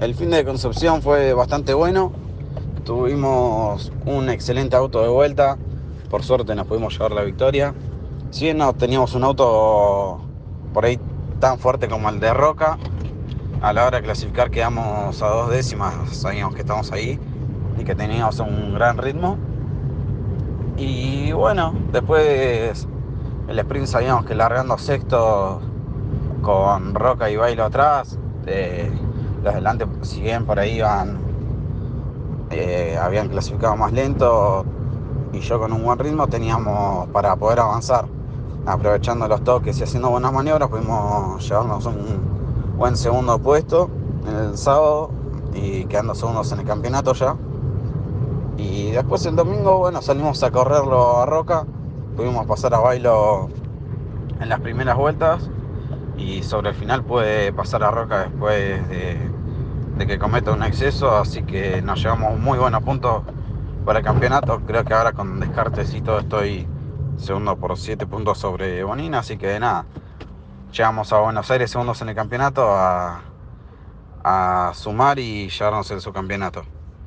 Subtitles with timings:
[0.00, 2.10] el fin de Concepción fue bastante bueno.
[2.84, 5.58] Tuvimos un excelente auto de vuelta.
[6.08, 7.74] Por suerte nos pudimos llevar la victoria.
[8.30, 10.22] Si bien no teníamos un auto
[10.72, 10.98] por ahí
[11.38, 12.78] tan fuerte como el de Roca,
[13.60, 17.18] a la hora de clasificar quedamos a dos décimas, sabíamos que estamos ahí
[17.78, 19.36] y que teníamos un gran ritmo.
[20.78, 22.86] Y bueno, después
[23.48, 25.60] el sprint sabíamos que largando sexto
[26.40, 28.90] con Roca y Bailo atrás, eh,
[29.42, 31.18] los delante, si bien por ahí iban,
[32.50, 34.64] eh, habían clasificado más lento
[35.32, 38.06] y yo con un buen ritmo teníamos para poder avanzar.
[38.66, 43.88] Aprovechando los toques y haciendo buenas maniobras, pudimos llevarnos un buen segundo puesto
[44.28, 45.10] el sábado
[45.54, 47.36] y quedando segundos en el campeonato ya.
[48.58, 51.64] Y después el domingo, bueno, salimos a correrlo a Roca,
[52.16, 53.48] pudimos pasar a Bailo
[54.40, 55.48] en las primeras vueltas
[56.20, 61.42] y sobre el final puede pasar a Roca después de, que cometa un exceso, así
[61.42, 63.22] que nos llevamos muy buenos puntos
[63.84, 64.60] para el campeonato.
[64.66, 66.66] Creo que ahora con descartes y todo estoy
[67.16, 69.86] segundo por 7 puntos sobre Bonina, así que de nada.
[70.72, 73.22] Llegamos a Buenos Aires segundos en el campeonato a,
[74.74, 76.62] sumar y llevarnos el subcampeonato.